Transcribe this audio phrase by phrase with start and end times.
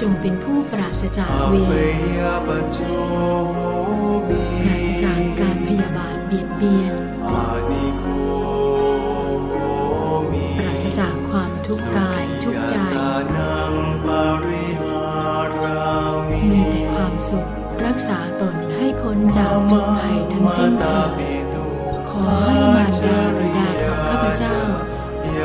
[0.00, 1.60] จงเป็นผู้ปราศจากเวร
[2.46, 6.94] ปราศจากการพยาบาทเบียดเบียน
[10.58, 12.76] ปราศจากความทุกข์กายทุกใจ
[16.50, 17.46] มีแต่ความสุข
[17.86, 21.10] รักษาตนให้พ้นจากทุกภัยทั้งสิ้นเถิด
[22.08, 24.56] ขอให้มารดาบิดาของข้าพเจ้า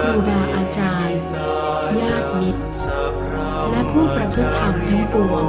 [0.02, 1.18] ครูบาอาจารย์
[2.02, 2.23] ญาติ
[3.94, 5.46] ผู้ประพฤติธรรมทั้งปวง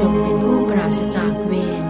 [0.00, 1.84] จงเป็นผู้ปราศจากเวร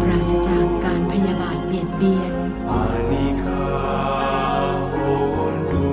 [0.00, 2.32] ปราศจากการพยาบาทเบียดเบียน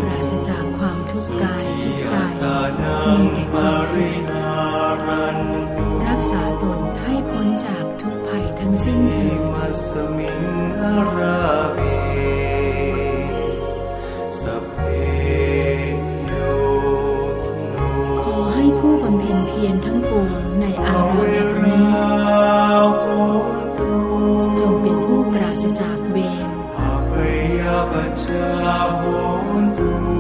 [0.02, 2.14] ปราศจากความทุกข์กายทุกใจ
[3.14, 4.30] มีแต่ความสุข
[6.08, 9.00] รักษาตนให้พ้นจากทุกภัยทั้งสิ้น
[19.74, 21.86] รทั้งปวงในอารามแห่งนี้
[24.60, 26.18] จงเป็นผู้ปราศจากเว
[26.48, 26.50] ร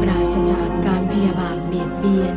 [0.02, 2.37] ปราศจากการพยาบาทเบียดเบียน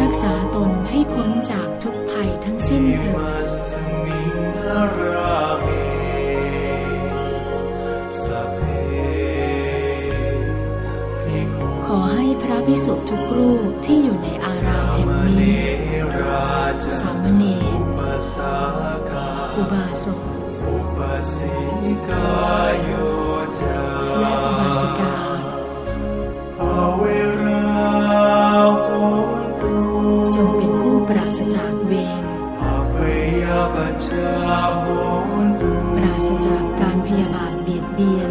[0.00, 3.16] รักษาตนให้พ้นจากทุกภัยทั้งสิ้นเถิด
[11.86, 15.58] ขอให้พระภิกษุทุกรูปที่อยู่ในอารามแห่งนี้
[17.00, 17.66] สามเณร
[19.56, 20.20] อุบาสก
[24.20, 25.14] และอุบาสิกา
[35.96, 38.30] ปราศจากการพยาบาทเบียดเบียน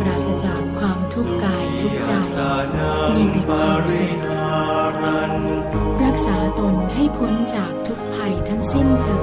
[0.00, 2.10] ปราศจากความทุกข์กายทุกใจ
[3.16, 4.18] มีแต่ความสุข
[6.04, 9.16] รักษาตนให้พ้นจากทุกภัยทั้งสิ้นเถิ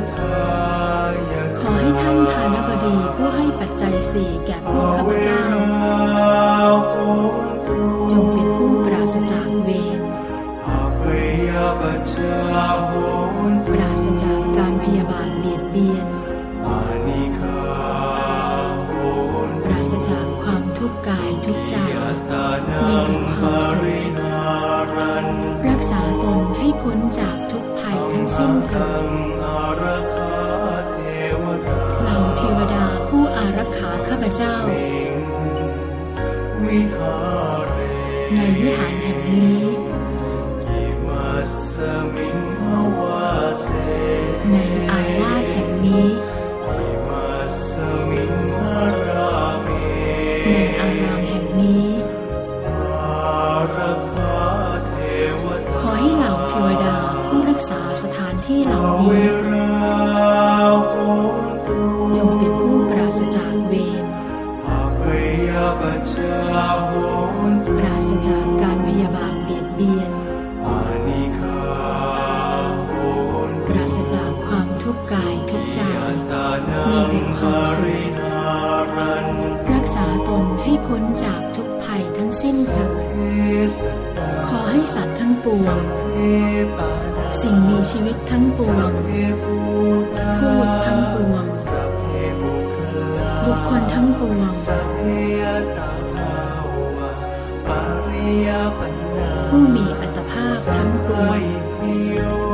[0.00, 0.75] ดข
[1.68, 5.44] อให้ท่านทานบดีผู้ให้ปัจจัยสี่แก่พวกข้าพเจ้า
[8.10, 10.00] จงเป็นผู้ปราศจากเวร
[13.72, 16.06] ปราศจากการพยาบาทเบียดเบียน
[38.34, 39.60] ในวิหารแห่งนี้
[44.52, 44.56] ใน
[44.90, 46.08] อาวาสแห่งนี้
[50.50, 51.86] ในอารามแห่งนี้
[55.80, 59.10] ขอให้เหล่าเทวดาผู้รักษาสถานที่เหล่านี้
[62.16, 64.04] จงเป็นผู้ปราศจากเวร
[65.00, 67.25] ปรา
[68.08, 70.10] ศจากการพยาบาทเบียดเบียน
[73.66, 75.80] ปราศจากความทุกข์กายทุกใจ
[76.90, 78.12] มีแต่ความสุข
[79.72, 82.90] รักษาตนให้พ้นจากทุกภัยทั้งสิ้นเถิด
[84.48, 85.76] ขอให้สัตว์ทั้งปวง
[87.40, 88.90] สิ่งมีชีวิตทั้งปวง
[90.40, 91.44] พูดทั้งปวง
[93.44, 94.50] บุคคลทั้งปวง
[99.48, 101.42] ผู้มีอัตภาพทั้งปวง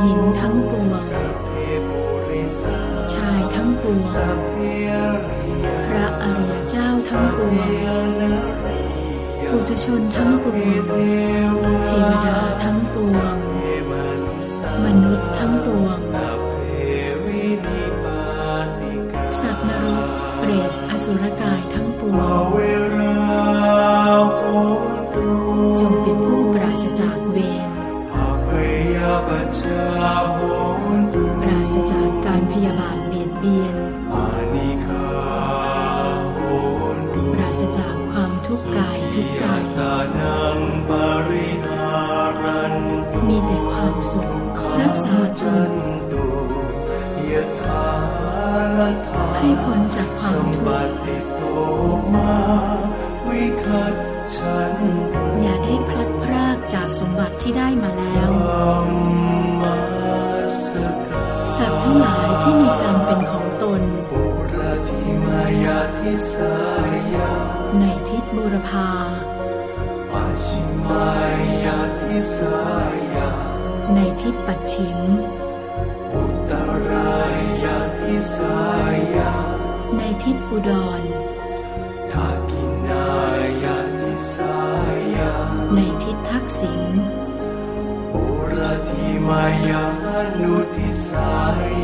[0.01, 0.87] หญิงทั้งปวง
[3.13, 3.97] ชายทั้งปวง
[5.87, 7.53] พระอริยเจ้าทั้งปวง
[9.49, 10.57] ปุถุชนทั้งปวง
[11.85, 12.42] เทวดา
[31.73, 33.75] ศจากการพยาบาทเบียดเบียน
[37.33, 39.43] ปราศจากความทุกข์กายทุกใจ
[43.27, 44.27] มีแต่ความสุข
[44.81, 45.71] รักษาตน
[49.37, 50.97] ให้พ้นจากความทุกข์
[55.41, 58.29] อย่าได้พลัดพรากจากสมบัติที่ได้มาแล้ว
[61.65, 63.81] สัตว์ทั้งหลายที่มีกรรมเป็นของตน
[67.79, 68.89] ในทิศบูรพา
[73.95, 74.99] ในทิศปัจฉิม
[79.97, 81.01] ในทิศอุดร
[85.75, 87.22] ในทิศทักษิณ
[90.41, 91.31] นุทิสา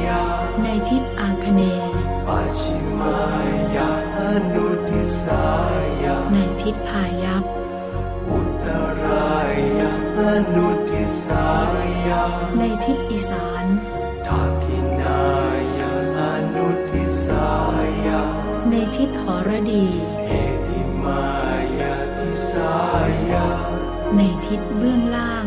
[0.05, 0.21] ยา
[0.63, 3.17] ในทิศอาคเนย์ปัจฉิมา
[3.75, 3.89] ยา
[4.53, 5.45] นุทิสา
[6.03, 7.43] ยา ในทิศพายัพ
[8.29, 8.67] อุต
[9.01, 9.35] รา
[9.79, 11.47] ยานุทิสา
[12.07, 12.23] ยา
[12.57, 13.65] ในทิศอีสาน
[14.27, 15.23] ทากินา
[15.79, 17.49] ยานุทิสา
[18.05, 18.21] ยา
[18.69, 19.87] ในทิศหรดี
[20.27, 20.31] เอ
[20.67, 21.23] ติมา
[21.79, 22.73] ยาทิสา
[23.31, 23.47] ยา
[24.15, 25.45] ในทิศเบื้องล่าง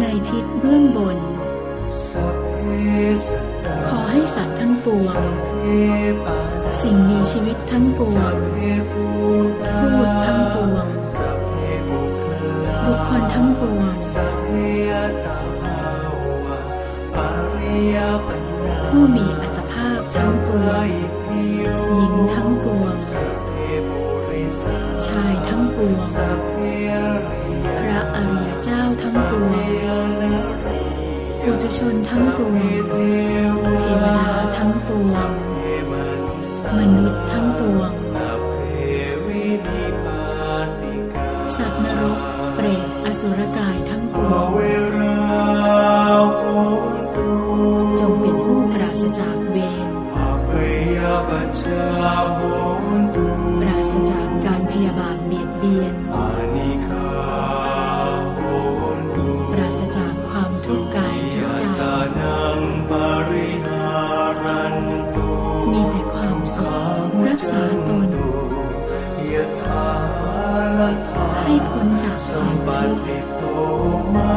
[0.00, 1.18] ในทิศเบื้องบน
[2.08, 2.56] สัพเพ
[3.28, 5.62] สัตตาขอให้สัตว์ทั้งปวงสัพเพ
[6.26, 6.38] ปา
[6.82, 8.56] สิ่งมีชีวิตทั้งปวสังพเพ
[8.90, 9.06] พุ
[9.46, 11.54] ทธาพูดทั้งปวงสัพเพ
[11.88, 12.24] บุคค
[12.64, 14.48] ลาบุคคลทั้งปวงสัพเพ
[14.92, 15.86] อัตตาภา
[16.44, 16.58] วะ
[17.14, 17.96] ปาริย
[18.26, 21.06] ปัญญาผู้มีอัตภาพทั้งปวงหญิ
[22.12, 23.43] งทั้งปวงสัพเพปุริสา
[25.06, 25.98] ชายทั้งปวง
[27.76, 29.88] พระอริยเจ้าทั้งปวงอ
[30.22, 30.34] นา
[30.66, 30.80] ริ
[31.42, 32.54] ปุถุชนทั้งปวง
[33.78, 35.30] เทวดาทั้งปวง
[36.78, 37.92] มนุษย์ทั้งปวง
[41.56, 42.18] สัตว์นรก
[42.54, 44.28] เปรต อสุรกายทั้งปว
[44.82, 44.83] ง
[65.74, 66.66] มีแต่ความสุ
[67.06, 68.10] ขรักษาตน
[69.32, 69.88] ยะถา
[70.78, 73.42] ละทาให้พ้นจากคสัวามมปทุกข์ฏิโต
[74.14, 74.34] มา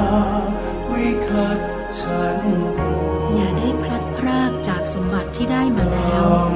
[0.91, 1.59] วิคัต
[1.99, 2.39] ฉัน
[2.77, 2.91] ตุ
[3.35, 6.55] อย่าได้พลัดพรากจากสมบัติที่ได้มาแล้วธัม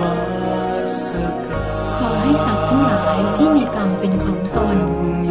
[0.00, 0.14] มั
[1.04, 1.08] ส
[1.44, 1.64] กา
[1.96, 4.78] ขอให้สัตว์ทั้งหลายที่มีกรรมเป็นของตน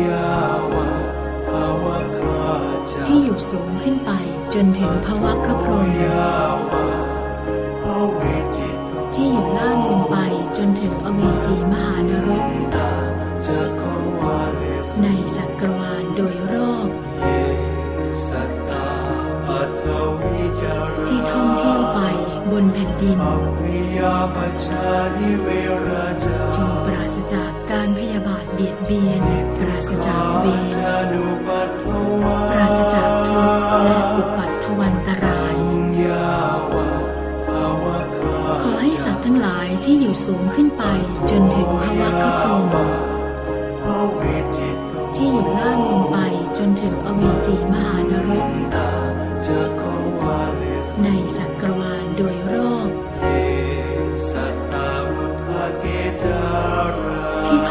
[0.05, 0.39] ยา
[0.73, 0.87] วะ
[1.47, 2.45] ภาวะคา
[2.89, 4.11] จาที่อยู่สูงขึ้นไป
[4.53, 5.87] จนถึงภวัคคพรห
[6.70, 6.70] ม
[9.61, 10.17] ล่างลงไป
[10.57, 12.45] จนถึงอเวจีมหานรก
[15.01, 16.89] ในจักรวาลโดยรอบ
[21.07, 21.99] ที่ท่องเที่ยวไป
[22.51, 23.17] บนแผ่นดิน
[26.55, 29.21] จงปราศจากการพยาบาทเบียดเบียน
[29.59, 31.83] ปราศจากเวรจานุปัฏฐ
[32.23, 34.93] วาปราศจากทุกข์และอุปัตถวัน
[39.21, 40.83] ว์ทั้งหลายที่อยู่สูงขึ้นไป
[41.29, 42.75] จนถึงภวะคพรม
[43.83, 44.21] ภเว
[44.57, 46.17] จิตโตที่อยู่ล่างลงไป
[46.57, 48.47] จนถึงอเวจีมหานรก
[51.03, 51.50] ในสัง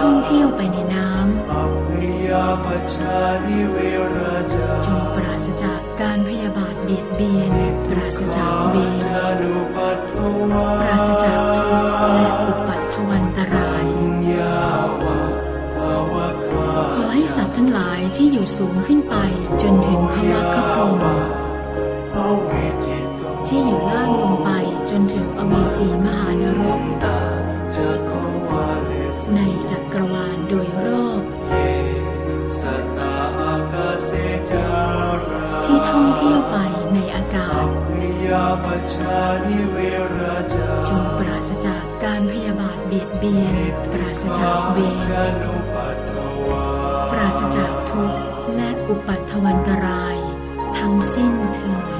[0.00, 1.06] ที่ท่องเที่ยวไปในน้
[1.52, 1.54] อ
[1.88, 3.76] ภิยาปชานิเว
[4.16, 7.52] ราจาำจงปราศจากการพยาบาทเบียดเบียน
[7.88, 10.18] ปราศจากเวรจานุปัฏฐ
[10.50, 13.86] วาปราศจากทุกข์และอุปัตถวันตราย
[14.32, 14.66] ยา
[15.02, 15.18] วะ
[15.76, 19.16] ภาวะคาขอให้สัตว์ทั้งหลายที่อยู่สูงขึ้นไป
[19.62, 21.04] จนถึงภวัคคพรหม
[22.12, 22.14] ภ
[22.44, 22.50] เว
[22.86, 24.50] จิตโตที่อยู่ล่างลงไป
[24.90, 26.80] จนถึงอเวจีมหานรก
[29.36, 31.54] ในจักรวาลโดยรอบเย
[32.60, 34.10] สัตตาอากาเส
[34.50, 34.68] จา
[35.30, 36.56] ราที่ท่องเที่ยวไป
[36.94, 39.76] ในอากาศวิยาปชานิเว
[40.18, 43.54] ราจาจงปราศจากการพยาบาทเบียดเบียน
[43.92, 46.12] ปราศจากเวรจานุปัฏฐ
[46.48, 46.66] วา
[47.12, 48.22] ปราศจากทุกข์
[48.56, 50.16] และอุปัตถวันตราย
[50.78, 51.99] ทั้งสิ้นเถิด